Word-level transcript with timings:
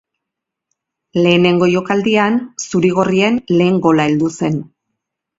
Lehenengo 1.17 1.67
jokaldian 1.73 2.39
zuri-gorrien 2.67 3.37
lehen 3.59 3.77
gola 3.83 4.07
heldu 4.13 4.31
zen. 4.41 4.57